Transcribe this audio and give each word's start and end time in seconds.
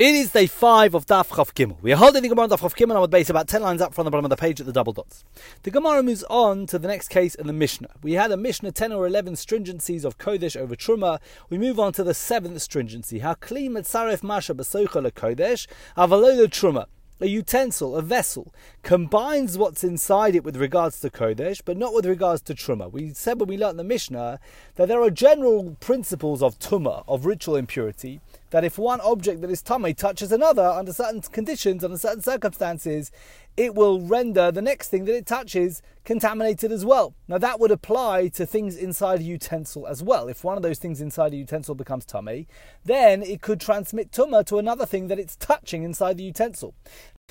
It 0.00 0.14
is 0.14 0.32
day 0.32 0.46
five 0.46 0.94
of 0.94 1.04
Daf 1.04 1.28
Chav 1.28 1.52
Gimel. 1.52 1.76
We 1.82 1.92
are 1.92 1.96
holding 1.96 2.22
the 2.22 2.30
Gemara 2.30 2.44
on 2.44 2.48
Daf 2.48 2.60
Chav 2.60 2.74
Gimel 2.74 2.96
on 2.96 3.02
the 3.02 3.08
base 3.08 3.28
about 3.28 3.48
ten 3.48 3.60
lines 3.60 3.82
up 3.82 3.92
from 3.92 4.06
the 4.06 4.10
bottom 4.10 4.24
of 4.24 4.30
the 4.30 4.36
page 4.36 4.58
at 4.58 4.64
the 4.64 4.72
double 4.72 4.94
dots. 4.94 5.24
The 5.62 5.70
Gemara 5.70 6.02
moves 6.02 6.24
on 6.30 6.64
to 6.68 6.78
the 6.78 6.88
next 6.88 7.08
case 7.08 7.34
in 7.34 7.46
the 7.46 7.52
Mishnah. 7.52 7.90
We 8.02 8.14
had 8.14 8.32
a 8.32 8.36
Mishnah 8.38 8.72
ten 8.72 8.92
or 8.92 9.06
eleven 9.06 9.34
stringencies 9.34 10.06
of 10.06 10.16
Kodesh 10.16 10.56
over 10.56 10.74
Truma. 10.74 11.18
We 11.50 11.58
move 11.58 11.78
on 11.78 11.92
to 11.92 12.02
the 12.02 12.14
seventh 12.14 12.62
stringency. 12.62 13.18
How 13.18 13.34
kli 13.34 13.68
metzaref 13.68 14.22
masha 14.22 14.54
besocha 14.54 15.12
Kodesh 15.12 15.66
avalo 15.98 16.46
Truma 16.46 16.86
a 17.20 17.26
utensil, 17.26 17.96
a 17.96 18.02
vessel, 18.02 18.54
combines 18.82 19.58
what's 19.58 19.84
inside 19.84 20.34
it 20.34 20.42
with 20.42 20.56
regards 20.56 21.00
to 21.00 21.10
Kodesh, 21.10 21.60
but 21.62 21.76
not 21.76 21.92
with 21.92 22.06
regards 22.06 22.40
to 22.42 22.54
Truma. 22.54 22.90
We 22.90 23.12
said 23.12 23.38
when 23.38 23.48
we 23.48 23.58
learned 23.58 23.78
the 23.78 23.84
Mishnah 23.84 24.40
that 24.76 24.88
there 24.88 25.02
are 25.02 25.10
general 25.10 25.76
principles 25.80 26.42
of 26.42 26.58
Tuma, 26.58 27.04
of 27.06 27.26
ritual 27.26 27.56
impurity, 27.56 28.20
that 28.50 28.64
if 28.64 28.78
one 28.78 29.00
object 29.00 29.40
that 29.40 29.50
is 29.50 29.62
Tame 29.62 29.94
touches 29.94 30.32
another 30.32 30.66
under 30.66 30.92
certain 30.92 31.20
conditions, 31.20 31.84
under 31.84 31.98
certain 31.98 32.22
circumstances, 32.22 33.10
it 33.56 33.74
will 33.74 34.00
render 34.00 34.50
the 34.50 34.62
next 34.62 34.88
thing 34.88 35.04
that 35.04 35.14
it 35.14 35.26
touches 35.26 35.82
contaminated 36.04 36.72
as 36.72 36.84
well. 36.84 37.14
Now 37.28 37.38
that 37.38 37.60
would 37.60 37.70
apply 37.70 38.28
to 38.28 38.46
things 38.46 38.76
inside 38.76 39.20
a 39.20 39.24
utensil 39.24 39.86
as 39.86 40.02
well. 40.02 40.28
If 40.28 40.44
one 40.44 40.56
of 40.56 40.62
those 40.62 40.78
things 40.78 41.00
inside 41.00 41.32
a 41.32 41.36
utensil 41.36 41.74
becomes 41.74 42.06
tummy, 42.06 42.48
then 42.84 43.22
it 43.22 43.42
could 43.42 43.60
transmit 43.60 44.10
tumma 44.10 44.44
to 44.46 44.58
another 44.58 44.86
thing 44.86 45.08
that 45.08 45.18
it's 45.18 45.36
touching 45.36 45.82
inside 45.82 46.16
the 46.16 46.24
utensil. 46.24 46.74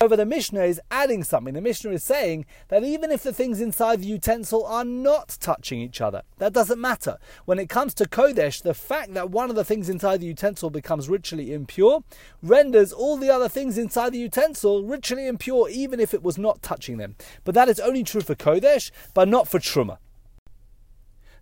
However, 0.00 0.16
the 0.16 0.24
Mishnah 0.24 0.62
is 0.62 0.80
adding 0.90 1.22
something. 1.22 1.52
The 1.52 1.60
Mishnah 1.60 1.90
is 1.90 2.02
saying 2.02 2.46
that 2.68 2.82
even 2.82 3.10
if 3.10 3.22
the 3.22 3.34
things 3.34 3.60
inside 3.60 4.00
the 4.00 4.06
utensil 4.06 4.64
are 4.64 4.84
not 4.84 5.36
touching 5.42 5.78
each 5.78 6.00
other, 6.00 6.22
that 6.38 6.54
doesn't 6.54 6.80
matter. 6.80 7.18
When 7.44 7.58
it 7.58 7.68
comes 7.68 7.92
to 7.94 8.08
Kodesh, 8.08 8.62
the 8.62 8.72
fact 8.72 9.12
that 9.12 9.28
one 9.28 9.50
of 9.50 9.56
the 9.56 9.64
things 9.64 9.90
inside 9.90 10.22
the 10.22 10.26
utensil 10.26 10.70
becomes 10.70 11.10
ritually 11.10 11.52
impure 11.52 12.02
renders 12.42 12.94
all 12.94 13.18
the 13.18 13.28
other 13.28 13.50
things 13.50 13.76
inside 13.76 14.14
the 14.14 14.18
utensil 14.18 14.84
ritually 14.84 15.26
impure, 15.26 15.68
even 15.68 16.00
if 16.00 16.09
it 16.14 16.22
was 16.22 16.38
not 16.38 16.62
touching 16.62 16.96
them. 16.98 17.16
But 17.44 17.54
that 17.54 17.68
is 17.68 17.80
only 17.80 18.02
true 18.02 18.20
for 18.20 18.34
Kodesh, 18.34 18.90
but 19.14 19.28
not 19.28 19.48
for 19.48 19.58
Truma. 19.58 19.98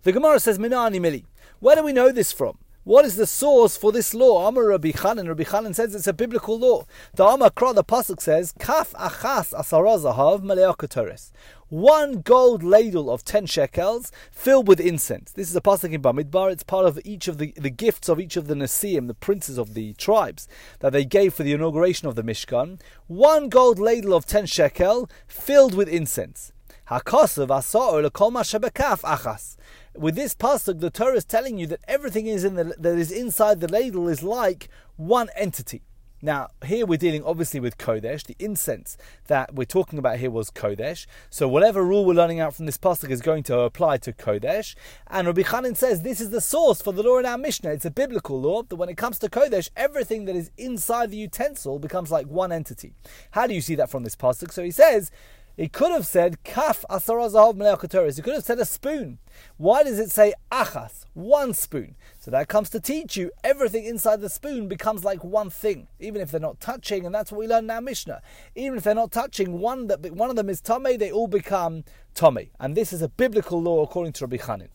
The 0.03 0.11
Gemara 0.11 0.39
says, 0.39 0.57
Minani 0.57 0.99
Mili. 0.99 1.25
Where 1.59 1.75
do 1.75 1.83
we 1.83 1.93
know 1.93 2.11
this 2.11 2.31
from? 2.31 2.57
What 2.89 3.05
is 3.05 3.17
the 3.17 3.27
source 3.27 3.77
for 3.77 3.91
this 3.91 4.15
law? 4.15 4.47
Amar 4.47 4.69
Rabbi 4.69 4.89
Chanin. 4.89 5.27
Rabbi 5.27 5.43
Chanin 5.43 5.75
says 5.75 5.93
it's 5.93 6.07
a 6.07 6.11
biblical 6.11 6.57
law. 6.57 6.85
The 7.13 7.23
Amar 7.23 7.51
Kra, 7.51 7.75
the 7.75 7.83
pasuk 7.83 8.19
says, 8.19 8.51
"Kaf 8.57 8.93
achas 8.93 9.53
asarazahav 9.53 10.41
maleakatoris." 10.41 11.29
One 11.67 12.21
gold 12.21 12.63
ladle 12.63 13.11
of 13.11 13.23
ten 13.23 13.45
shekels 13.45 14.11
filled 14.31 14.67
with 14.67 14.79
incense. 14.79 15.31
This 15.31 15.51
is 15.51 15.55
a 15.55 15.61
pasuk 15.61 15.93
in 15.93 16.01
Bamidbar. 16.01 16.51
It's 16.51 16.63
part 16.63 16.87
of 16.87 16.99
each 17.05 17.27
of 17.27 17.37
the, 17.37 17.53
the 17.55 17.69
gifts 17.69 18.09
of 18.09 18.19
each 18.19 18.35
of 18.35 18.47
the 18.47 18.55
Nasiim, 18.55 19.05
the 19.05 19.13
princes 19.13 19.59
of 19.59 19.75
the 19.75 19.93
tribes, 19.93 20.47
that 20.79 20.91
they 20.91 21.05
gave 21.05 21.35
for 21.35 21.43
the 21.43 21.53
inauguration 21.53 22.07
of 22.07 22.15
the 22.15 22.23
Mishkan. 22.23 22.81
One 23.05 23.49
gold 23.49 23.77
ladle 23.77 24.15
of 24.15 24.25
ten 24.25 24.47
shekel 24.47 25.07
filled 25.27 25.75
with 25.75 25.89
incense. 25.89 26.53
Hakosav 26.89 27.47
mashabekaf 27.47 29.01
achas 29.01 29.57
with 29.95 30.15
this 30.15 30.33
pasuk, 30.33 30.79
the 30.79 30.89
Torah 30.89 31.17
is 31.17 31.25
telling 31.25 31.57
you 31.57 31.67
that 31.67 31.81
everything 31.87 32.27
is 32.27 32.43
in 32.43 32.55
the, 32.55 32.63
that 32.63 32.97
is 32.97 33.11
inside 33.11 33.59
the 33.59 33.67
ladle 33.67 34.07
is 34.07 34.23
like 34.23 34.69
one 34.95 35.29
entity. 35.35 35.81
Now, 36.21 36.49
here 36.65 36.85
we're 36.85 36.97
dealing 36.97 37.23
obviously 37.23 37.61
with 37.61 37.77
Kodesh. 37.77 38.25
The 38.25 38.35
incense 38.39 38.97
that 39.27 39.55
we're 39.55 39.63
talking 39.63 39.97
about 39.97 40.19
here 40.19 40.29
was 40.29 40.51
Kodesh. 40.51 41.05
So, 41.29 41.47
whatever 41.47 41.81
rule 41.83 42.03
we're 42.03 42.13
learning 42.13 42.41
out 42.41 42.53
from 42.53 42.65
this 42.65 42.77
pasuk 42.77 43.09
is 43.09 43.21
going 43.21 43.43
to 43.43 43.59
apply 43.59 43.97
to 43.99 44.11
Kodesh. 44.11 44.75
And 45.07 45.27
Rabbi 45.27 45.43
Chanin 45.43 45.77
says 45.77 46.01
this 46.01 46.19
is 46.19 46.29
the 46.29 46.41
source 46.41 46.81
for 46.81 46.91
the 46.91 47.03
law 47.03 47.19
in 47.19 47.25
our 47.25 47.37
Mishnah. 47.37 47.71
It's 47.71 47.85
a 47.85 47.91
biblical 47.91 48.39
law 48.41 48.63
that 48.63 48.75
when 48.75 48.89
it 48.89 48.97
comes 48.97 49.17
to 49.19 49.29
Kodesh, 49.29 49.69
everything 49.77 50.25
that 50.25 50.35
is 50.35 50.51
inside 50.57 51.11
the 51.11 51.17
utensil 51.17 51.79
becomes 51.79 52.11
like 52.11 52.27
one 52.27 52.51
entity. 52.51 52.93
How 53.31 53.47
do 53.47 53.53
you 53.53 53.61
see 53.61 53.75
that 53.75 53.89
from 53.89 54.03
this 54.03 54.17
pasuk? 54.17 54.51
So, 54.51 54.61
he 54.61 54.71
says 54.71 55.11
he 55.59 55.67
could 55.67 55.91
have 55.91 56.07
said 56.07 56.41
kaf 56.45 56.85
asarazahov 56.89 57.57
meleakatoris. 57.57 58.15
He 58.15 58.21
could 58.21 58.33
have 58.33 58.45
said 58.45 58.59
a 58.59 58.65
spoon. 58.65 59.19
Why 59.57 59.83
does 59.83 59.99
it 59.99 60.09
say 60.09 60.33
achas, 60.49 61.03
one 61.13 61.53
spoon? 61.53 61.97
So 62.17 62.31
that 62.31 62.47
comes 62.47 62.69
to 62.69 62.79
teach 62.79 63.17
you 63.17 63.31
everything 63.43 63.83
inside 63.83 64.21
the 64.21 64.29
spoon 64.29 64.69
becomes 64.69 65.03
like 65.03 65.21
one 65.21 65.49
thing, 65.49 65.89
even 65.99 66.21
if 66.21 66.31
they're 66.31 66.39
not 66.39 66.61
touching, 66.61 67.05
and 67.05 67.13
that's 67.13 67.29
what 67.29 67.39
we 67.39 67.47
learn 67.47 67.65
now 67.65 67.81
Mishnah. 67.81 68.21
Even 68.55 68.77
if 68.77 68.85
they're 68.85 68.95
not 68.95 69.11
touching, 69.11 69.59
one 69.59 69.87
that 69.87 70.13
one 70.13 70.29
of 70.29 70.37
them 70.37 70.49
is 70.49 70.61
tame, 70.61 70.97
they 70.97 71.11
all 71.11 71.27
become 71.27 71.83
tame, 72.13 72.51
and 72.57 72.77
this 72.77 72.93
is 72.93 73.01
a 73.01 73.09
biblical 73.09 73.61
law 73.61 73.83
according 73.83 74.13
to 74.13 74.25
Rabbi 74.25 74.37
Chanin. 74.37 74.69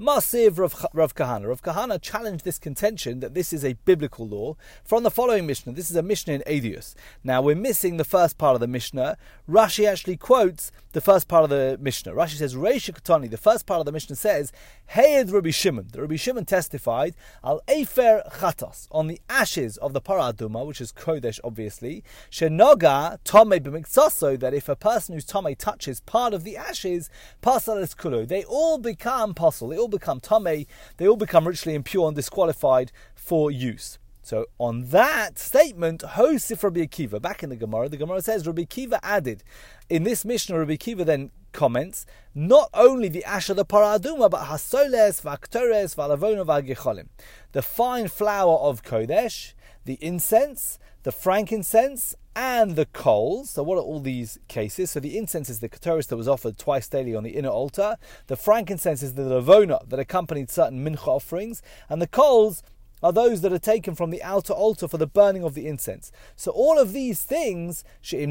Masiv 0.00 0.58
Rav, 0.58 0.86
Rav 0.94 1.14
Kahana. 1.14 1.48
Rav 1.48 1.62
Kahana 1.62 2.00
challenged 2.00 2.42
this 2.42 2.58
contention 2.58 3.20
that 3.20 3.34
this 3.34 3.52
is 3.52 3.62
a 3.62 3.74
biblical 3.84 4.26
law 4.26 4.56
from 4.82 5.02
the 5.02 5.10
following 5.10 5.46
Mishnah. 5.46 5.74
This 5.74 5.90
is 5.90 5.96
a 5.96 6.02
Mishnah 6.02 6.32
in 6.32 6.42
Adius. 6.46 6.94
Now 7.22 7.42
we're 7.42 7.54
missing 7.54 7.98
the 7.98 8.04
first 8.04 8.38
part 8.38 8.54
of 8.54 8.60
the 8.60 8.66
Mishnah. 8.66 9.18
Rashi 9.46 9.86
actually 9.86 10.16
quotes 10.16 10.72
the 10.92 11.02
first 11.02 11.28
part 11.28 11.44
of 11.44 11.50
the 11.50 11.76
Mishnah. 11.82 12.12
Rashi 12.12 12.36
says, 12.36 12.54
Reisha 12.54 12.98
Katani, 12.98 13.30
the 13.30 13.36
first 13.36 13.66
part 13.66 13.80
of 13.80 13.86
the 13.86 13.92
Mishnah 13.92 14.16
says, 14.16 14.52
Heyed 14.86 15.30
Rabbi 15.30 15.50
Shimon. 15.50 15.88
The 15.92 16.00
Rabbi 16.00 16.16
Shimon 16.16 16.46
testified, 16.46 17.14
Al 17.44 17.60
Efer 17.68 18.22
Chatos, 18.32 18.88
on 18.90 19.06
the 19.06 19.20
ashes 19.28 19.76
of 19.76 19.92
the 19.92 20.00
Parah 20.00 20.32
Adumah, 20.32 20.66
which 20.66 20.80
is 20.80 20.92
Kodesh 20.92 21.40
obviously, 21.44 22.02
Shenoga 22.30 23.18
Tome 23.24 23.50
B'miksaso, 23.50 24.40
that 24.40 24.54
if 24.54 24.66
a 24.66 24.76
person 24.76 25.14
whose 25.14 25.26
Tome 25.26 25.54
touches 25.56 26.00
part 26.00 26.32
of 26.32 26.42
the 26.42 26.56
ashes, 26.56 27.10
Pasal 27.42 27.94
Kulu, 27.96 28.24
they 28.24 28.44
all 28.44 28.78
become 28.78 29.34
Pasal. 29.34 29.68
They 29.70 29.76
all 29.78 29.89
become 29.90 30.20
tame, 30.20 30.66
they 30.96 31.08
all 31.08 31.16
become 31.16 31.46
ritually 31.46 31.74
impure 31.74 32.06
and 32.06 32.16
disqualified 32.16 32.92
for 33.14 33.50
use. 33.50 33.98
So 34.22 34.46
on 34.58 34.88
that 34.90 35.38
statement, 35.38 36.02
Hosif 36.02 36.62
Rabbi 36.62 36.80
Akiva, 36.80 37.20
back 37.20 37.42
in 37.42 37.50
the 37.50 37.56
Gemara, 37.56 37.88
the 37.88 37.96
Gemara 37.96 38.22
says 38.22 38.46
Rabbi 38.46 38.62
Akiva 38.62 39.00
added. 39.02 39.42
In 39.88 40.04
this 40.04 40.24
Mishnah, 40.24 40.58
Rabbi 40.58 40.76
Akiva 40.76 41.04
then 41.04 41.30
comments, 41.52 42.06
not 42.34 42.70
only 42.74 43.08
the 43.08 43.24
ash 43.24 43.50
of 43.50 43.56
the 43.56 43.64
parah 43.64 43.98
adumah, 43.98 44.30
but 44.30 44.46
hasoles, 44.46 45.22
vaktores, 45.22 45.94
valavona, 45.96 46.44
vagecholim. 46.44 47.08
The 47.52 47.62
fine 47.62 48.08
flour 48.08 48.58
of 48.58 48.82
Kodesh, 48.82 49.54
the 49.84 49.98
incense, 50.00 50.78
the 51.02 51.12
frankincense, 51.12 52.14
and 52.36 52.76
the 52.76 52.86
coals. 52.86 53.50
So, 53.50 53.62
what 53.62 53.78
are 53.78 53.82
all 53.82 54.00
these 54.00 54.38
cases? 54.48 54.90
So, 54.90 55.00
the 55.00 55.16
incense 55.18 55.48
is 55.48 55.60
the 55.60 55.68
katoris 55.68 56.06
that 56.08 56.16
was 56.16 56.28
offered 56.28 56.58
twice 56.58 56.88
daily 56.88 57.14
on 57.14 57.24
the 57.24 57.30
inner 57.30 57.48
altar. 57.48 57.96
The 58.28 58.36
frankincense 58.36 59.02
is 59.02 59.14
the 59.14 59.22
lavona 59.22 59.88
that 59.88 59.98
accompanied 59.98 60.50
certain 60.50 60.84
mincha 60.84 61.08
offerings, 61.08 61.62
and 61.88 62.00
the 62.00 62.06
coals 62.06 62.62
are 63.02 63.12
those 63.12 63.40
that 63.40 63.52
are 63.52 63.58
taken 63.58 63.94
from 63.94 64.10
the 64.10 64.22
outer 64.22 64.52
altar 64.52 64.86
for 64.88 64.98
the 64.98 65.06
burning 65.06 65.42
of 65.42 65.54
the 65.54 65.66
incense. 65.66 66.12
So 66.36 66.50
all 66.52 66.78
of 66.78 66.92
these 66.92 67.22
things, 67.22 67.84
if 68.02 68.12
a 68.12 68.26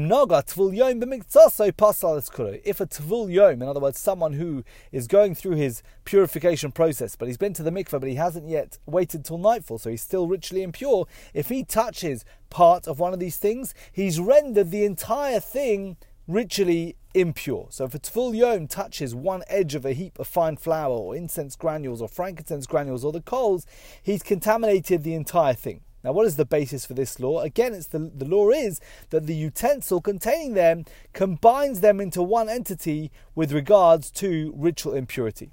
tvul 2.86 3.32
yom, 3.32 3.62
in 3.62 3.68
other 3.68 3.80
words, 3.80 3.98
someone 3.98 4.32
who 4.34 4.64
is 4.92 5.06
going 5.06 5.34
through 5.34 5.56
his 5.56 5.82
purification 6.04 6.72
process, 6.72 7.16
but 7.16 7.28
he's 7.28 7.36
been 7.36 7.54
to 7.54 7.62
the 7.62 7.70
mikveh, 7.70 8.00
but 8.00 8.08
he 8.08 8.14
hasn't 8.16 8.48
yet 8.48 8.78
waited 8.86 9.24
till 9.24 9.38
nightfall, 9.38 9.78
so 9.78 9.90
he's 9.90 10.02
still 10.02 10.26
ritually 10.26 10.62
impure, 10.62 11.06
if 11.34 11.48
he 11.48 11.64
touches 11.64 12.24
part 12.50 12.86
of 12.86 12.98
one 12.98 13.12
of 13.12 13.20
these 13.20 13.36
things, 13.36 13.74
he's 13.92 14.18
rendered 14.18 14.70
the 14.70 14.84
entire 14.84 15.40
thing 15.40 15.96
ritually 16.30 16.96
impure. 17.14 17.66
So 17.70 17.84
if 17.84 17.94
a 17.94 17.98
tvul 17.98 18.36
yom 18.36 18.68
touches 18.68 19.14
one 19.14 19.42
edge 19.48 19.74
of 19.74 19.84
a 19.84 19.92
heap 19.92 20.18
of 20.18 20.26
fine 20.26 20.56
flour 20.56 20.92
or 20.92 21.16
incense 21.16 21.56
granules 21.56 22.00
or 22.00 22.08
frankincense 22.08 22.66
granules 22.66 23.04
or 23.04 23.12
the 23.12 23.20
coals, 23.20 23.66
he's 24.02 24.22
contaminated 24.22 25.02
the 25.02 25.14
entire 25.14 25.54
thing. 25.54 25.82
Now, 26.02 26.12
what 26.12 26.26
is 26.26 26.36
the 26.36 26.46
basis 26.46 26.86
for 26.86 26.94
this 26.94 27.20
law? 27.20 27.40
Again, 27.40 27.74
it's 27.74 27.88
the, 27.88 27.98
the 27.98 28.24
law 28.24 28.50
is 28.50 28.80
that 29.10 29.26
the 29.26 29.34
utensil 29.34 30.00
containing 30.00 30.54
them 30.54 30.86
combines 31.12 31.80
them 31.80 32.00
into 32.00 32.22
one 32.22 32.48
entity 32.48 33.10
with 33.34 33.52
regards 33.52 34.10
to 34.12 34.54
ritual 34.56 34.94
impurity. 34.94 35.52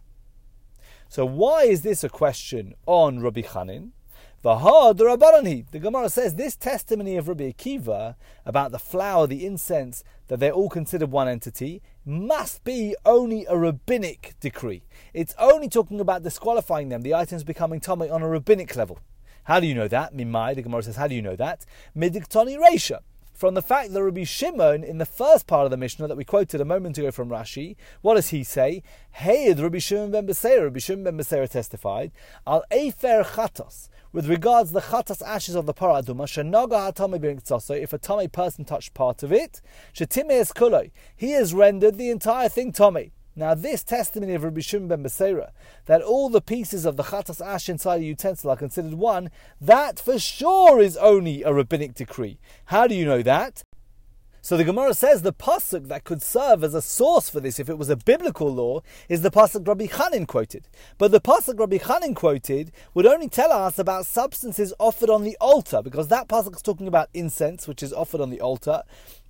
So, 1.09 1.25
why 1.25 1.63
is 1.63 1.81
this 1.81 2.03
a 2.03 2.09
question 2.09 2.75
on 2.85 3.19
Rabbi 3.19 3.41
Chanin? 3.41 3.91
The 4.43 5.79
Gemara 5.81 6.09
says 6.09 6.35
this 6.35 6.55
testimony 6.55 7.17
of 7.17 7.27
Rabbi 7.27 7.51
Akiva 7.51 8.15
about 8.45 8.71
the 8.71 8.79
flour, 8.79 9.25
the 9.25 9.45
incense, 9.45 10.03
that 10.27 10.39
they're 10.39 10.51
all 10.51 10.69
considered 10.69 11.11
one 11.11 11.27
entity, 11.27 11.81
must 12.05 12.63
be 12.63 12.95
only 13.03 13.45
a 13.49 13.57
rabbinic 13.57 14.35
decree. 14.39 14.83
It's 15.13 15.33
only 15.39 15.69
talking 15.69 15.99
about 15.99 16.23
disqualifying 16.23 16.89
them, 16.89 17.01
the 17.01 17.15
items 17.15 17.43
becoming 17.43 17.79
tummy 17.79 18.09
on 18.09 18.21
a 18.21 18.29
rabbinic 18.29 18.75
level. 18.75 18.99
How 19.45 19.59
do 19.59 19.65
you 19.65 19.73
know 19.73 19.87
that? 19.87 20.15
Mimai, 20.15 20.55
the 20.55 20.61
Gemara 20.61 20.83
says, 20.83 20.97
how 20.97 21.07
do 21.07 21.15
you 21.15 21.21
know 21.21 21.35
that? 21.35 21.65
Midiktoni 21.95 22.57
Reisha 22.59 22.99
from 23.37 23.53
the 23.53 23.61
fact 23.61 23.93
that 23.93 24.03
Rabbi 24.03 24.23
Shimon, 24.23 24.83
in 24.83 24.97
the 24.97 25.05
first 25.05 25.45
part 25.45 25.65
of 25.65 25.71
the 25.71 25.77
Mishnah 25.77 26.07
that 26.07 26.17
we 26.17 26.25
quoted 26.25 26.59
a 26.59 26.65
moment 26.65 26.97
ago 26.97 27.11
from 27.11 27.29
Rashi, 27.29 27.75
what 28.01 28.15
does 28.15 28.29
he 28.29 28.43
say? 28.43 28.81
Hey, 29.11 29.53
Rabbi 29.53 29.77
Shimon 29.77 30.09
ben 30.09 30.25
Beseira, 30.25 30.63
Rabbi 30.63 30.79
Shimon 30.79 31.03
ben 31.03 31.17
Beseira 31.19 31.47
testified, 31.47 32.11
Al 32.47 32.63
Efer 32.71 33.23
Chatos, 33.23 33.89
with 34.11 34.27
regards 34.27 34.71
the 34.71 34.81
chatas 34.81 35.21
ashes 35.21 35.53
of 35.53 35.67
the 35.67 35.73
parah 35.75 36.03
adumah, 36.03 36.25
shenaga 36.25 36.91
hatame 36.91 37.79
if 37.79 37.93
a 37.93 37.97
tummy 37.99 38.27
person 38.27 38.65
touched 38.65 38.95
part 38.95 39.21
of 39.21 39.31
it, 39.31 39.61
shetime 39.93 40.31
es 40.31 40.51
kuloi, 40.51 40.89
he 41.15 41.31
has 41.33 41.53
rendered 41.53 41.99
the 41.99 42.09
entire 42.09 42.49
thing 42.49 42.71
tummy. 42.71 43.11
Now, 43.37 43.53
this 43.53 43.83
testimony 43.83 44.33
of 44.33 44.43
Rabbi 44.43 44.61
Shimon 44.61 44.87
ben 44.87 45.03
Beseira, 45.03 45.51
that 45.85 46.01
all 46.01 46.27
the 46.27 46.41
pieces 46.41 46.85
of 46.85 46.97
the 46.97 47.03
chatas 47.03 47.39
ash 47.39 47.69
inside 47.69 48.01
a 48.01 48.03
utensil 48.03 48.49
are 48.49 48.57
considered 48.57 48.95
one, 48.95 49.29
that 49.61 49.99
for 49.99 50.17
sure 50.17 50.81
is 50.81 50.97
only 50.97 51.43
a 51.43 51.53
rabbinic 51.53 51.93
decree. 51.93 52.39
How 52.65 52.87
do 52.87 52.95
you 52.95 53.05
know 53.05 53.21
that? 53.21 53.61
So 54.41 54.57
the 54.57 54.63
Gemara 54.63 54.95
says 54.95 55.21
the 55.21 55.33
pasuk 55.33 55.87
that 55.87 56.03
could 56.03 56.23
serve 56.23 56.63
as 56.63 56.73
a 56.73 56.81
source 56.81 57.29
for 57.29 57.39
this, 57.39 57.59
if 57.59 57.69
it 57.69 57.77
was 57.77 57.91
a 57.91 57.95
biblical 57.95 58.51
law, 58.51 58.81
is 59.07 59.21
the 59.21 59.29
pasuk 59.29 59.67
Rabbi 59.67 59.85
Chanin 59.85 60.27
quoted. 60.27 60.67
But 60.97 61.11
the 61.11 61.21
pasuk 61.21 61.59
Rabbi 61.59 61.77
Chanin 61.77 62.15
quoted 62.15 62.71
would 62.95 63.05
only 63.05 63.29
tell 63.29 63.51
us 63.51 63.77
about 63.77 64.07
substances 64.07 64.73
offered 64.79 65.11
on 65.11 65.23
the 65.23 65.37
altar, 65.39 65.83
because 65.83 66.07
that 66.07 66.27
pasuk 66.27 66.55
is 66.55 66.63
talking 66.63 66.87
about 66.87 67.09
incense, 67.13 67.67
which 67.67 67.83
is 67.83 67.93
offered 67.93 68.21
on 68.21 68.31
the 68.31 68.41
altar, 68.41 68.81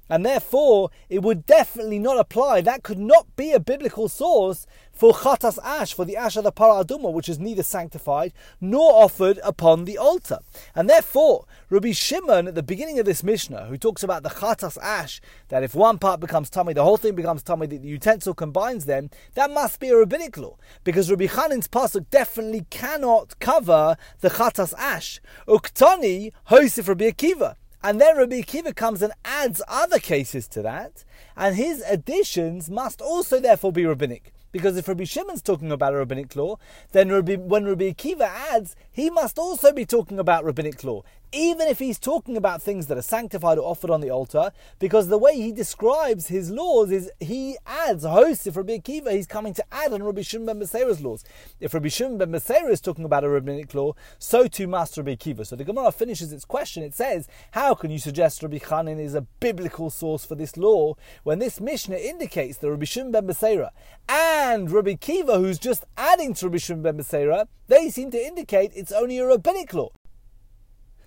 and 0.10 0.26
therefore 0.26 0.90
it 1.10 1.22
would 1.22 1.46
definitely 1.46 2.00
not 2.00 2.18
apply. 2.18 2.62
That 2.62 2.84
could 2.84 3.00
not 3.00 3.36
be 3.36 3.52
a 3.52 3.60
biblical 3.60 4.10
source 4.10 4.68
for 4.98 5.14
chatas 5.14 5.60
ash, 5.64 5.94
for 5.94 6.06
the 6.06 6.18
ash 6.18 6.36
of 6.38 6.44
the 6.44 6.52
parah 6.52 6.84
adumah, 6.84 7.14
which 7.14 7.30
is 7.30 7.38
neither 7.38 7.62
sanctified 7.62 8.34
nor 8.60 9.04
offered 9.04 9.40
upon 9.44 9.86
the 9.86 9.98
altar. 9.98 10.40
And 10.74 10.90
therefore, 10.90 11.46
Rabbi 11.70 11.92
Shimon 11.92 12.48
at 12.48 12.56
the 12.56 12.64
beginning 12.64 12.98
of 12.98 13.06
this 13.06 13.24
Mishnah, 13.24 13.66
who 13.66 13.78
talks 13.78 14.02
about 14.02 14.24
the 14.24 14.30
chatas 14.30 14.78
ash, 14.82 15.22
that 15.50 15.64
if 15.64 15.76
one 15.76 16.00
part 16.00 16.20
becomes 16.20 16.50
tummy, 16.50 16.74
the 16.74 16.84
whole 16.84 16.98
thing 16.98 17.14
becomes 17.14 17.44
tummy, 17.44 17.68
the 17.68 17.78
utensil 17.78 18.34
combines 18.34 18.86
them, 18.86 19.10
that 19.36 19.52
must 19.52 19.80
be 19.80 19.90
a 19.90 19.96
rabbinic 19.96 20.36
law. 20.36 20.58
Because 20.84 21.12
Rabbi 21.12 21.28
Chanin's 21.28 21.68
pasuk 21.68 22.10
definitely 22.10 22.66
cannot 22.70 23.40
cover 23.40 23.98
the 24.22 24.30
chatas 24.30 24.74
ash. 24.78 25.22
Uktani 25.48 26.32
hoisif 26.50 26.88
Rabbi 26.88 27.12
Akiva. 27.12 27.56
And 27.84 28.02
then 28.02 28.18
Rabbi 28.18 28.42
Akiva 28.42 28.76
comes 28.76 29.02
and 29.02 29.14
adds 29.24 29.62
other 29.68 30.00
cases 30.00 30.48
to 30.50 30.62
that, 30.64 31.04
and 31.36 31.56
his 31.56 31.82
additions 31.82 32.70
must 32.70 33.02
also 33.02 33.40
therefore 33.40 33.72
be 33.72 33.86
rabbinic. 33.86 34.34
Because 34.52 34.78
if 34.78 34.88
Rabbi 34.88 35.04
Shimon's 35.04 35.42
talking 35.42 35.72
about 35.72 35.94
a 35.94 35.98
rabbinic 35.98 36.36
law, 36.36 36.58
then 36.92 37.10
Rabbi, 37.10 37.36
when 37.36 37.66
Rabbi 37.66 37.92
Akiva 37.92 38.22
adds, 38.22 38.76
he 38.92 39.10
must 39.10 39.38
also 39.38 39.72
be 39.72 39.86
talking 39.86 40.18
about 40.18 40.44
rabbinic 40.44 40.84
law 40.84 41.04
even 41.32 41.68
if 41.68 41.80
he's 41.80 42.00
talking 42.00 42.38
about 42.38 42.62
things 42.62 42.88
that 42.88 42.98
are 42.98 43.02
sanctified 43.02 43.58
or 43.58 43.70
offered 43.70 43.90
on 43.90 44.02
the 44.02 44.10
altar, 44.10 44.52
because 44.80 45.08
the 45.08 45.18
way 45.18 45.36
he 45.36 45.52
describes 45.52 46.28
his 46.28 46.50
laws 46.50 46.92
is 46.92 47.12
he 47.20 47.58
adds 47.66 48.04
hosts. 48.04 48.48
If 48.48 48.56
Rabbi 48.56 48.78
Akiva, 48.78 49.12
he's 49.12 49.28
coming 49.28 49.54
to 49.54 49.66
add 49.72 49.94
on 49.94 50.04
Rabbi 50.04 50.22
Shimon 50.22 50.46
ben 50.46 50.60
Beseira's 50.60 51.02
laws. 51.02 51.24
If 51.60 51.74
Rabbi 51.74 51.90
Shimon 51.90 52.18
ben 52.18 52.32
Beseira 52.32 52.70
is 52.72 52.82
talking 52.82 53.06
about 53.06 53.24
a 53.24 53.30
rabbinic 53.30 53.74
law, 53.74 53.94
so 54.20 54.48
too 54.48 54.68
must 54.68 54.98
Rabbi 54.98 55.16
Akiva. 55.16 55.46
So 55.46 55.56
the 55.56 55.64
Gemara 55.64 55.92
finishes 55.92 56.32
its 56.32 56.46
question. 56.46 56.84
It 56.84 56.94
says, 56.94 57.28
"How 57.52 57.76
can 57.76 57.92
you 57.92 58.00
suggest 58.00 58.42
Rabbi 58.42 58.60
Chanin 58.60 59.00
is 59.00 59.16
a 59.16 59.22
biblical 59.22 59.90
source 59.90 60.26
for 60.26 60.36
this 60.36 60.58
law 60.58 60.96
when 61.24 61.40
this 61.40 61.60
Mishnah 61.60 61.98
indicates 61.98 62.58
that 62.58 62.70
Rabbi 62.70 62.86
Shimon 62.86 63.12
ben 63.12 63.28
Beseira 63.28 63.72
and 64.08 64.72
Rabbi 64.72 64.94
Akiva, 64.94 65.38
who's 65.38 65.60
just 65.60 65.86
adding 65.98 66.34
to 66.36 66.46
Rabbi 66.48 66.58
Shimon 66.58 66.84
ben 66.84 66.98
Beseira, 66.98 67.48
they 67.68 67.90
seem 67.90 68.12
to 68.12 68.26
indicate 68.26 68.72
it's 68.76 68.92
only 68.92 69.18
a 69.18 69.26
rabbinic 69.26 69.74
law." 69.74 69.90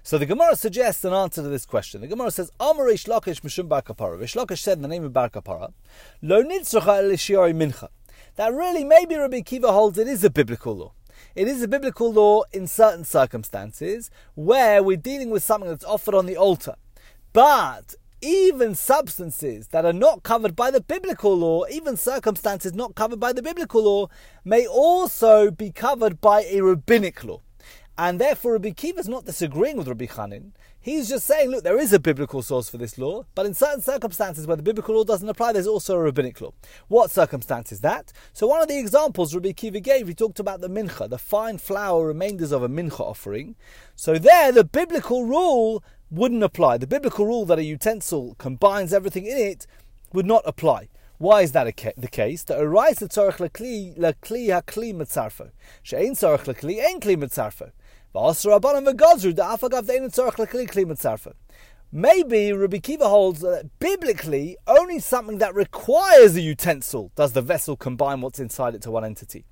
So 0.02 0.16
the 0.16 0.26
Gemara 0.26 0.56
suggests 0.56 1.04
an 1.04 1.12
answer 1.12 1.42
to 1.42 1.48
this 1.48 1.66
question. 1.66 2.00
The 2.00 2.06
Gemara 2.06 2.30
says, 2.30 2.50
Amar 2.58 2.86
Reish 2.86 3.06
Lakish 3.06 3.42
Mishum 3.42 3.68
Bar 3.68 3.82
Kappara. 3.82 4.18
Reish 4.18 4.34
Lakish 4.34 4.60
said 4.60 4.78
in 4.78 4.82
the 4.82 4.88
name 4.88 5.04
of 5.04 5.12
Bar 5.12 5.28
Kappara, 5.28 5.72
Lo 6.22 6.42
nitzracha 6.42 7.02
el 7.02 7.52
mincha. 7.52 7.88
That 8.36 8.54
really, 8.54 8.82
maybe 8.82 9.16
Rabbi 9.16 9.42
Kiva 9.42 9.70
holds 9.72 9.98
it 9.98 10.08
is 10.08 10.24
a 10.24 10.30
biblical 10.30 10.74
law. 10.74 10.92
It 11.34 11.48
is 11.48 11.62
a 11.62 11.68
biblical 11.68 12.12
law 12.12 12.44
in 12.50 12.66
certain 12.66 13.04
circumstances 13.04 14.10
where 14.34 14.82
we're 14.82 14.96
dealing 14.96 15.28
with 15.28 15.44
something 15.44 15.68
that's 15.68 15.84
offered 15.84 16.14
on 16.14 16.24
the 16.24 16.36
altar. 16.36 16.76
But 17.34 17.94
even 18.22 18.74
substances 18.74 19.68
that 19.68 19.84
are 19.84 19.92
not 19.92 20.22
covered 20.22 20.56
by 20.56 20.70
the 20.70 20.80
biblical 20.80 21.36
law, 21.36 21.64
even 21.70 21.98
circumstances 21.98 22.72
not 22.72 22.94
covered 22.94 23.20
by 23.20 23.34
the 23.34 23.42
biblical 23.42 23.84
law, 23.84 24.08
may 24.44 24.66
also 24.66 25.50
be 25.50 25.70
covered 25.70 26.22
by 26.22 26.44
a 26.44 26.62
rabbinic 26.62 27.22
law. 27.22 27.40
And 28.02 28.18
therefore, 28.18 28.52
Rabbi 28.52 28.70
Kiva 28.70 28.98
is 28.98 29.10
not 29.10 29.26
disagreeing 29.26 29.76
with 29.76 29.86
Rabbi 29.86 30.06
Chanin. 30.06 30.52
He's 30.80 31.10
just 31.10 31.26
saying, 31.26 31.50
look, 31.50 31.64
there 31.64 31.78
is 31.78 31.92
a 31.92 32.00
biblical 32.00 32.40
source 32.40 32.66
for 32.66 32.78
this 32.78 32.96
law, 32.96 33.26
but 33.34 33.44
in 33.44 33.52
certain 33.52 33.82
circumstances 33.82 34.46
where 34.46 34.56
the 34.56 34.62
biblical 34.62 34.94
law 34.94 35.04
doesn't 35.04 35.28
apply, 35.28 35.52
there's 35.52 35.66
also 35.66 35.96
a 35.96 36.00
rabbinic 36.00 36.40
law. 36.40 36.54
What 36.88 37.10
circumstance 37.10 37.72
is 37.72 37.82
that? 37.82 38.10
So 38.32 38.46
one 38.46 38.62
of 38.62 38.68
the 38.68 38.78
examples 38.78 39.34
Rabbi 39.34 39.52
Kiva 39.52 39.80
gave, 39.80 40.08
he 40.08 40.14
talked 40.14 40.40
about 40.40 40.62
the 40.62 40.70
mincha, 40.70 41.10
the 41.10 41.18
fine 41.18 41.58
flour 41.58 42.06
remainders 42.06 42.52
of 42.52 42.62
a 42.62 42.70
mincha 42.70 43.00
offering. 43.00 43.54
So 43.96 44.16
there, 44.16 44.50
the 44.50 44.64
biblical 44.64 45.26
rule 45.26 45.84
wouldn't 46.10 46.42
apply. 46.42 46.78
The 46.78 46.86
biblical 46.86 47.26
rule 47.26 47.44
that 47.44 47.58
a 47.58 47.64
utensil 47.64 48.34
combines 48.38 48.94
everything 48.94 49.26
in 49.26 49.36
it 49.36 49.66
would 50.14 50.24
not 50.24 50.44
apply. 50.46 50.88
Why 51.18 51.42
is 51.42 51.52
that 51.52 51.64
the 51.64 52.08
case? 52.08 52.44
The 52.44 52.58
arise 52.58 52.96
the 52.96 53.06
tzorich 53.06 53.36
lekli 53.36 53.94
lekli 53.98 54.46
hakli 54.46 54.94
mitzarfo. 54.94 55.50
She'ein 55.82 56.14
tzorich 56.14 56.44
lekli 56.44 56.82
ein 56.82 56.98
kli 56.98 57.14
mitzarfo. 57.14 57.72
Maybe 61.92 62.52
Rabbi 62.52 62.78
Kiva 62.78 63.08
holds 63.08 63.40
that 63.40 63.68
biblically 63.78 64.56
only 64.66 64.98
something 64.98 65.38
that 65.38 65.54
requires 65.54 66.34
a 66.34 66.40
utensil 66.40 67.12
does 67.14 67.34
the 67.34 67.42
vessel 67.42 67.76
combine 67.76 68.20
what's 68.20 68.40
inside 68.40 68.74
it 68.74 68.82
to 68.82 68.90
one 68.90 69.04
entity. 69.04 69.44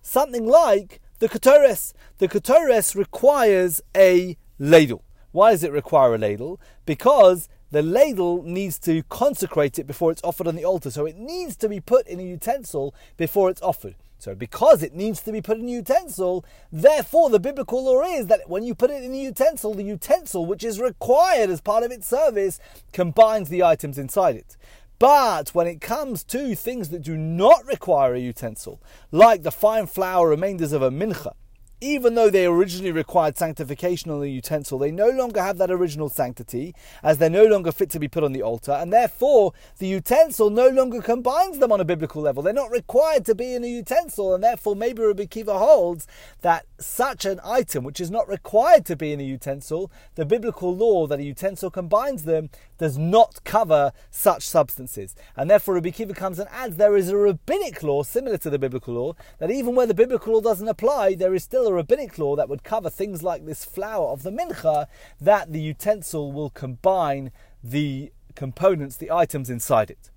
Something 0.00 0.46
like 0.46 1.00
the 1.18 1.28
Ketores. 1.28 1.92
The 2.16 2.28
Ketores 2.28 2.94
requires 2.94 3.82
a 3.94 4.38
ladle. 4.58 5.04
Why 5.32 5.50
does 5.50 5.62
it 5.62 5.72
require 5.72 6.14
a 6.14 6.18
ladle? 6.18 6.58
Because 6.86 7.50
the 7.70 7.82
ladle 7.82 8.42
needs 8.42 8.78
to 8.80 9.02
consecrate 9.10 9.78
it 9.78 9.86
before 9.86 10.10
it's 10.10 10.22
offered 10.24 10.46
on 10.46 10.56
the 10.56 10.64
altar. 10.64 10.90
So 10.90 11.04
it 11.04 11.16
needs 11.16 11.56
to 11.56 11.68
be 11.68 11.80
put 11.80 12.06
in 12.06 12.20
a 12.20 12.22
utensil 12.22 12.94
before 13.18 13.50
it's 13.50 13.60
offered. 13.60 13.96
So, 14.18 14.34
because 14.34 14.82
it 14.82 14.94
needs 14.94 15.22
to 15.22 15.32
be 15.32 15.42
put 15.42 15.58
in 15.58 15.68
a 15.68 15.72
utensil, 15.72 16.44
therefore 16.72 17.30
the 17.30 17.38
biblical 17.38 17.84
law 17.84 18.02
is 18.02 18.26
that 18.28 18.48
when 18.48 18.64
you 18.64 18.74
put 18.74 18.90
it 18.90 19.02
in 19.04 19.12
a 19.12 19.18
utensil, 19.18 19.74
the 19.74 19.82
utensil, 19.82 20.46
which 20.46 20.64
is 20.64 20.80
required 20.80 21.50
as 21.50 21.60
part 21.60 21.84
of 21.84 21.92
its 21.92 22.08
service, 22.08 22.58
combines 22.92 23.48
the 23.48 23.62
items 23.62 23.98
inside 23.98 24.36
it. 24.36 24.56
But 24.98 25.50
when 25.50 25.66
it 25.66 25.82
comes 25.82 26.24
to 26.24 26.54
things 26.54 26.88
that 26.88 27.02
do 27.02 27.16
not 27.16 27.66
require 27.66 28.14
a 28.14 28.18
utensil, 28.18 28.80
like 29.12 29.42
the 29.42 29.50
fine 29.50 29.86
flour 29.86 30.30
remainders 30.30 30.72
of 30.72 30.80
a 30.80 30.90
mincha, 30.90 31.34
even 31.80 32.14
though 32.14 32.30
they 32.30 32.46
originally 32.46 32.92
required 32.92 33.36
sanctification 33.36 34.10
on 34.10 34.20
the 34.20 34.30
utensil, 34.30 34.78
they 34.78 34.90
no 34.90 35.08
longer 35.08 35.42
have 35.42 35.58
that 35.58 35.70
original 35.70 36.08
sanctity, 36.08 36.74
as 37.02 37.18
they're 37.18 37.28
no 37.28 37.44
longer 37.44 37.70
fit 37.70 37.90
to 37.90 37.98
be 37.98 38.08
put 38.08 38.24
on 38.24 38.32
the 38.32 38.42
altar, 38.42 38.72
and 38.72 38.92
therefore 38.92 39.52
the 39.78 39.86
utensil 39.86 40.48
no 40.48 40.68
longer 40.68 41.02
combines 41.02 41.58
them 41.58 41.70
on 41.70 41.80
a 41.80 41.84
biblical 41.84 42.22
level. 42.22 42.42
They're 42.42 42.52
not 42.54 42.70
required 42.70 43.26
to 43.26 43.34
be 43.34 43.54
in 43.54 43.62
a 43.62 43.68
utensil, 43.68 44.34
and 44.34 44.42
therefore 44.42 44.74
maybe 44.74 45.02
Rabbi 45.02 45.26
Kiva 45.26 45.58
holds 45.58 46.06
that 46.40 46.64
such 46.78 47.24
an 47.24 47.40
item, 47.44 47.84
which 47.84 48.00
is 48.00 48.10
not 48.10 48.28
required 48.28 48.86
to 48.86 48.96
be 48.96 49.12
in 49.12 49.20
a 49.20 49.24
utensil, 49.24 49.90
the 50.14 50.24
biblical 50.24 50.74
law 50.74 51.06
that 51.06 51.20
a 51.20 51.24
utensil 51.24 51.70
combines 51.70 52.24
them 52.24 52.48
does 52.78 52.98
not 52.98 53.42
cover 53.44 53.92
such 54.10 54.42
substances. 54.42 55.14
And 55.36 55.50
therefore 55.50 55.74
Rabbi 55.74 55.90
Kiva 55.90 56.14
comes 56.14 56.38
and 56.38 56.48
adds 56.50 56.76
there 56.76 56.96
is 56.96 57.08
a 57.08 57.16
rabbinic 57.16 57.82
law 57.82 58.02
similar 58.02 58.38
to 58.38 58.50
the 58.50 58.58
biblical 58.58 58.94
law, 58.94 59.14
that 59.38 59.50
even 59.50 59.74
where 59.74 59.86
the 59.86 59.94
biblical 59.94 60.34
law 60.34 60.40
doesn't 60.40 60.68
apply, 60.68 61.14
there 61.14 61.34
is 61.34 61.44
still 61.44 61.66
a 61.66 61.72
rabbinic 61.72 62.18
law 62.18 62.36
that 62.36 62.48
would 62.48 62.64
cover 62.64 62.90
things 62.90 63.22
like 63.22 63.46
this 63.46 63.64
flour 63.64 64.08
of 64.08 64.22
the 64.22 64.30
mincha, 64.30 64.86
that 65.20 65.52
the 65.52 65.60
utensil 65.60 66.32
will 66.32 66.50
combine 66.50 67.30
the 67.62 68.12
components, 68.34 68.96
the 68.96 69.10
items 69.10 69.50
inside 69.50 69.90
it. 69.90 70.10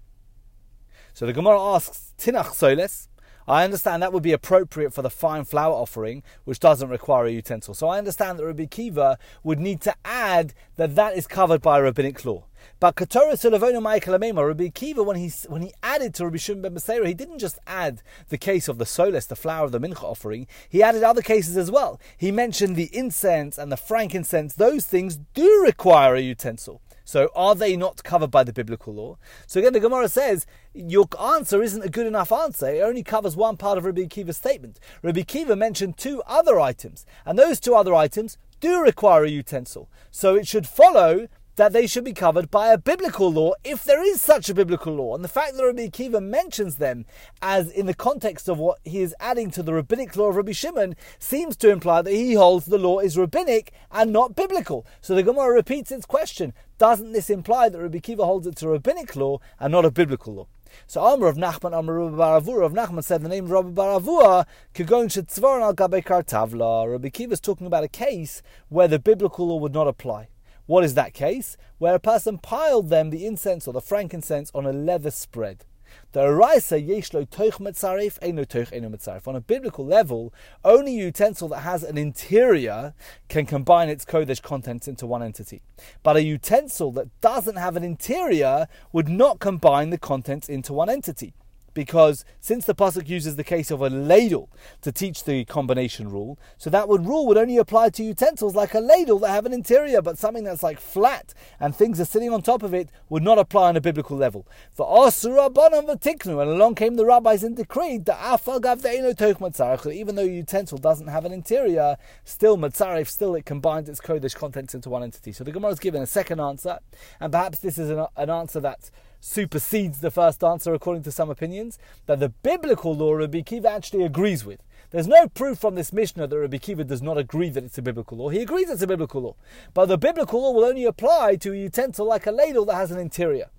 So 1.13 1.25
the 1.25 1.33
Gemara 1.33 1.59
asks, 1.59 2.13
Tinach 2.17 2.53
Soles, 2.53 3.07
I 3.47 3.63
understand 3.63 4.03
that 4.03 4.13
would 4.13 4.21
be 4.21 4.31
appropriate 4.31 4.93
for 4.93 5.01
the 5.01 5.09
fine 5.09 5.43
flour 5.43 5.73
offering, 5.73 6.21
which 6.43 6.59
doesn't 6.59 6.87
require 6.87 7.25
a 7.25 7.31
utensil. 7.31 7.73
So 7.73 7.87
I 7.87 7.97
understand 7.97 8.37
that 8.37 8.45
Rabbi 8.45 8.65
Kiva 8.65 9.17
would 9.43 9.59
need 9.59 9.81
to 9.81 9.95
add 10.05 10.53
that 10.75 10.93
that 10.95 11.17
is 11.17 11.25
covered 11.25 11.59
by 11.59 11.79
a 11.79 11.81
rabbinic 11.81 12.23
law. 12.23 12.45
But 12.79 12.95
Ketorah 12.95 13.33
Sulavonu 13.33 13.81
Ma'ikalamema, 13.81 14.47
Rabbi 14.47 14.69
Kiva, 14.69 15.03
when 15.03 15.17
he, 15.17 15.31
when 15.47 15.61
he 15.61 15.73
added 15.83 16.13
to 16.15 16.25
Rabbi 16.25 16.37
Shimon 16.37 16.61
ben 16.61 16.75
Beseira, 16.75 17.07
he 17.07 17.13
didn't 17.13 17.39
just 17.39 17.59
add 17.67 18.01
the 18.29 18.37
case 18.37 18.67
of 18.67 18.77
the 18.77 18.85
soles, 18.85 19.27
the 19.27 19.35
flour 19.35 19.65
of 19.65 19.71
the 19.71 19.79
mincha 19.79 20.03
offering, 20.03 20.47
he 20.69 20.83
added 20.83 21.03
other 21.03 21.21
cases 21.21 21.57
as 21.57 21.71
well. 21.71 21.99
He 22.17 22.31
mentioned 22.31 22.75
the 22.75 22.89
incense 22.93 23.57
and 23.57 23.71
the 23.71 23.77
frankincense. 23.77 24.53
Those 24.53 24.85
things 24.85 25.17
do 25.33 25.63
require 25.65 26.15
a 26.15 26.21
utensil. 26.21 26.81
So 27.09 27.29
are 27.35 27.55
they 27.55 27.75
not 27.75 28.03
covered 28.03 28.29
by 28.29 28.43
the 28.43 28.53
biblical 28.53 28.93
law? 28.93 29.17
So 29.47 29.59
again, 29.59 29.73
the 29.73 29.79
Gemara 29.79 30.09
says 30.09 30.45
your 30.75 31.07
answer 31.19 31.63
isn't 31.63 31.83
a 31.83 31.89
good 31.89 32.05
enough 32.05 32.31
answer. 32.31 32.69
It 32.69 32.81
only 32.81 33.01
covers 33.01 33.35
one 33.35 33.57
part 33.57 33.79
of 33.79 33.85
Rabbi 33.85 34.05
Kiva's 34.05 34.37
statement. 34.37 34.79
Rabbi 35.01 35.23
Kiva 35.23 35.55
mentioned 35.55 35.97
two 35.97 36.21
other 36.27 36.59
items, 36.59 37.07
and 37.25 37.39
those 37.39 37.59
two 37.59 37.73
other 37.73 37.95
items 37.95 38.37
do 38.59 38.79
require 38.79 39.23
a 39.23 39.29
utensil. 39.29 39.89
So 40.11 40.35
it 40.35 40.47
should 40.47 40.67
follow 40.67 41.27
that 41.59 41.73
they 41.73 41.85
should 41.85 42.05
be 42.05 42.13
covered 42.13 42.49
by 42.49 42.71
a 42.71 42.77
biblical 42.77 43.29
law 43.29 43.51
if 43.65 43.83
there 43.83 44.01
is 44.01 44.21
such 44.21 44.47
a 44.47 44.53
biblical 44.53 44.93
law. 44.93 45.13
And 45.13 45.21
the 45.21 45.27
fact 45.27 45.57
that 45.57 45.65
Rabbi 45.65 45.87
Akiva 45.87 46.23
mentions 46.23 46.77
them 46.77 47.05
as 47.41 47.69
in 47.69 47.85
the 47.85 47.93
context 47.93 48.47
of 48.47 48.57
what 48.57 48.79
he 48.85 49.01
is 49.01 49.13
adding 49.19 49.51
to 49.51 49.61
the 49.61 49.73
rabbinic 49.73 50.15
law 50.15 50.27
of 50.27 50.37
Rabbi 50.37 50.53
Shimon 50.53 50.95
seems 51.19 51.57
to 51.57 51.69
imply 51.69 52.01
that 52.01 52.13
he 52.13 52.35
holds 52.35 52.67
the 52.67 52.77
law 52.77 52.99
is 52.99 53.17
rabbinic 53.17 53.73
and 53.91 54.13
not 54.13 54.37
biblical. 54.37 54.87
So 55.01 55.13
the 55.13 55.21
Gemara 55.21 55.53
repeats 55.53 55.91
its 55.91 56.05
question. 56.05 56.53
Doesn't 56.77 57.11
this 57.11 57.29
imply 57.29 57.67
that 57.67 57.81
Rabbi 57.81 57.97
Akiva 57.97 58.23
holds 58.23 58.47
it 58.47 58.55
to 58.55 58.69
rabbinic 58.69 59.17
law 59.17 59.39
and 59.59 59.73
not 59.73 59.83
a 59.83 59.91
biblical 59.91 60.35
law? 60.35 60.47
So 60.87 61.01
Amr 61.01 61.25
Rav 61.25 61.35
Nachman, 61.35 61.77
Amr 61.77 62.05
Rabbi 62.05 62.15
Baravura 62.15 62.61
Rav 62.61 62.71
Nachman 62.71 63.03
said 63.03 63.21
the 63.21 63.27
name 63.27 63.43
of 63.43 63.51
Rabbi 63.51 63.71
bar 63.71 63.99
Avuha, 63.99 64.45
Kagon 64.73 65.09
Shetzvaron 65.09 65.61
al 65.61 65.73
Gabe 65.73 66.05
Tavla. 66.05 66.89
Rabbi 66.89 67.09
Kiva 67.09 67.33
is 67.33 67.41
talking 67.41 67.67
about 67.67 67.83
a 67.83 67.89
case 67.89 68.41
where 68.69 68.87
the 68.87 68.97
biblical 68.97 69.49
law 69.49 69.57
would 69.57 69.73
not 69.73 69.89
apply. 69.89 70.29
What 70.69 70.83
is 70.83 70.93
that 70.93 71.15
case? 71.15 71.57
Where 71.79 71.95
a 71.95 71.99
person 71.99 72.37
piled 72.37 72.89
them, 72.89 73.09
the 73.09 73.25
incense 73.25 73.67
or 73.67 73.73
the 73.73 73.81
frankincense, 73.81 74.51
on 74.53 74.67
a 74.67 74.71
leather 74.71 75.09
spread. 75.09 75.65
The 76.11 76.19
Araisa 76.19 76.77
yeshlo 76.87 77.27
toich 77.27 77.53
metzaref, 77.53 78.19
eno 78.21 78.43
toich 78.43 78.71
eno 78.71 78.89
metzaref. 78.89 79.27
On 79.27 79.35
a 79.35 79.41
biblical 79.41 79.83
level, 79.83 80.31
only 80.63 80.91
utensil 80.91 81.47
that 81.47 81.61
has 81.61 81.81
an 81.81 81.97
interior 81.97 82.93
can 83.29 83.47
combine 83.47 83.89
its 83.89 84.05
kodesh 84.05 84.43
contents 84.43 84.87
into 84.87 85.07
one 85.07 85.23
entity. 85.23 85.63
But 86.03 86.17
a 86.17 86.21
utensil 86.21 86.91
that 86.91 87.19
doesn't 87.19 87.55
have 87.55 87.75
an 87.75 87.83
interior 87.83 88.67
would 88.93 89.09
not 89.09 89.39
combine 89.39 89.89
the 89.89 89.97
contents 89.97 90.47
into 90.47 90.71
one 90.71 90.87
entity 90.87 91.33
because 91.73 92.25
since 92.39 92.65
the 92.65 92.75
pasuk 92.75 93.07
uses 93.07 93.35
the 93.35 93.43
case 93.43 93.71
of 93.71 93.81
a 93.81 93.89
ladle 93.89 94.49
to 94.81 94.91
teach 94.91 95.23
the 95.23 95.45
combination 95.45 96.09
rule, 96.09 96.39
so 96.57 96.69
that 96.69 96.87
would 96.87 97.05
rule 97.05 97.27
would 97.27 97.37
only 97.37 97.57
apply 97.57 97.89
to 97.89 98.03
utensils 98.03 98.55
like 98.55 98.73
a 98.73 98.79
ladle 98.79 99.19
that 99.19 99.29
have 99.29 99.45
an 99.45 99.53
interior, 99.53 100.01
but 100.01 100.17
something 100.17 100.43
that's 100.43 100.63
like 100.63 100.79
flat 100.79 101.33
and 101.59 101.75
things 101.75 101.99
are 101.99 102.05
sitting 102.05 102.31
on 102.31 102.41
top 102.41 102.63
of 102.63 102.73
it 102.73 102.89
would 103.09 103.23
not 103.23 103.37
apply 103.37 103.69
on 103.69 103.77
a 103.77 103.81
biblical 103.81 104.17
level. 104.17 104.47
For 104.71 104.85
Asurabanan 104.87 105.87
v'tiknu, 105.87 106.41
and 106.41 106.51
along 106.51 106.75
came 106.75 106.95
the 106.95 107.05
rabbis 107.05 107.43
and 107.43 107.55
decreed 107.55 108.05
that 108.05 108.19
afagav 108.19 108.81
de'eno 108.81 109.93
even 109.93 110.15
though 110.15 110.23
a 110.23 110.27
utensil 110.27 110.77
doesn't 110.77 111.07
have 111.07 111.25
an 111.25 111.33
interior, 111.33 111.97
still 112.23 112.57
matzaref, 112.57 113.07
still 113.07 113.35
it 113.35 113.45
combines 113.45 113.89
its 113.89 113.99
kodesh 113.99 114.35
contents 114.35 114.73
into 114.73 114.89
one 114.89 115.03
entity. 115.03 115.31
So 115.31 115.43
the 115.43 115.51
Gemara 115.51 115.71
is 115.71 115.79
given 115.79 116.01
a 116.01 116.07
second 116.07 116.39
answer, 116.39 116.79
and 117.19 117.31
perhaps 117.31 117.59
this 117.59 117.77
is 117.77 117.89
an, 117.89 118.05
an 118.15 118.29
answer 118.29 118.59
that 118.61 118.89
supersedes 119.19 120.01
the 120.01 120.11
first 120.11 120.43
answer 120.43 120.73
according 120.73 121.03
to 121.03 121.11
some 121.11 121.29
opinions, 121.29 121.77
that 122.05 122.19
the 122.19 122.29
biblical 122.29 122.95
law 122.95 123.13
Rabbi 123.13 123.41
Kiva 123.41 123.69
actually 123.69 124.03
agrees 124.03 124.45
with. 124.45 124.61
There's 124.91 125.07
no 125.07 125.27
proof 125.27 125.59
from 125.59 125.75
this 125.75 125.93
Mishnah 125.93 126.27
that 126.27 126.37
Rabbi 126.37 126.57
Kiva 126.57 126.83
does 126.83 127.01
not 127.01 127.17
agree 127.17 127.49
that 127.49 127.63
it's 127.63 127.77
a 127.77 127.81
biblical 127.81 128.17
law. 128.17 128.29
He 128.29 128.41
agrees 128.41 128.69
it's 128.69 128.81
a 128.81 128.87
biblical 128.87 129.21
law. 129.21 129.35
But 129.73 129.85
the 129.85 129.97
biblical 129.97 130.41
law 130.41 130.51
will 130.51 130.65
only 130.65 130.85
apply 130.85 131.35
to 131.37 131.53
a 131.53 131.57
utensil 131.57 132.07
like 132.07 132.25
a 132.25 132.31
ladle 132.31 132.65
that 132.65 132.75
has 132.75 132.91
an 132.91 132.99
interior. 132.99 133.49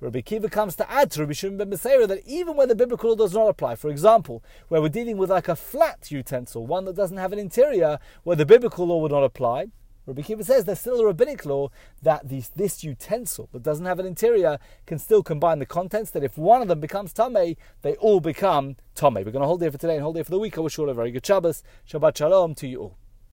Rabbi 0.00 0.20
Kiva 0.20 0.48
comes 0.48 0.76
to 0.76 0.90
add 0.90 1.10
to 1.10 1.20
Rabbi 1.20 1.32
Shimon 1.32 1.58
ben 1.58 1.70
Beseira 1.70 2.06
that 2.08 2.26
even 2.26 2.56
where 2.56 2.66
the 2.66 2.74
biblical 2.74 3.10
law 3.10 3.16
does 3.16 3.34
not 3.34 3.48
apply, 3.48 3.74
for 3.74 3.90
example, 3.90 4.42
where 4.68 4.80
we're 4.80 4.88
dealing 4.88 5.18
with 5.18 5.30
like 5.30 5.48
a 5.48 5.56
flat 5.56 6.10
utensil, 6.10 6.66
one 6.66 6.84
that 6.84 6.96
doesn't 6.96 7.16
have 7.16 7.32
an 7.32 7.38
interior, 7.38 7.98
where 8.22 8.36
the 8.36 8.46
biblical 8.46 8.86
law 8.86 8.98
would 8.98 9.12
not 9.12 9.24
apply, 9.24 9.66
Rabbi 10.08 10.22
Kiva 10.22 10.42
says 10.42 10.64
there's 10.64 10.80
still 10.80 11.00
a 11.00 11.04
rabbinic 11.04 11.44
law 11.44 11.68
that 12.02 12.30
these, 12.30 12.48
this 12.48 12.82
utensil 12.82 13.50
that 13.52 13.62
doesn't 13.62 13.84
have 13.84 13.98
an 13.98 14.06
interior 14.06 14.58
can 14.86 14.98
still 14.98 15.22
combine 15.22 15.58
the 15.58 15.66
contents, 15.66 16.10
that 16.12 16.24
if 16.24 16.38
one 16.38 16.62
of 16.62 16.68
them 16.68 16.80
becomes 16.80 17.12
Tameh, 17.12 17.58
they 17.82 17.94
all 17.96 18.20
become 18.20 18.76
Tameh. 18.96 19.22
We're 19.22 19.32
going 19.32 19.42
to 19.42 19.46
hold 19.46 19.60
there 19.60 19.70
for 19.70 19.76
today 19.76 19.96
and 19.96 20.02
hold 20.02 20.16
there 20.16 20.24
for 20.24 20.30
the 20.30 20.38
week. 20.38 20.56
I 20.56 20.62
wish 20.62 20.78
you 20.78 20.84
all 20.84 20.90
a 20.90 20.94
very 20.94 21.10
good 21.10 21.26
Shabbos. 21.26 21.62
Shabbat 21.86 22.16
Shalom 22.16 22.54
to 22.54 22.66
you 22.66 22.80
all. 22.80 22.96